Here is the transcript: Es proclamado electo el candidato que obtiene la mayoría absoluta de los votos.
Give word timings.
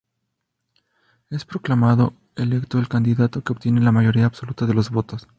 Es 1.29 1.45
proclamado 1.45 2.13
electo 2.35 2.79
el 2.79 2.87
candidato 2.87 3.43
que 3.43 3.53
obtiene 3.53 3.81
la 3.81 3.91
mayoría 3.91 4.25
absoluta 4.25 4.65
de 4.65 4.73
los 4.73 4.89
votos. 4.89 5.27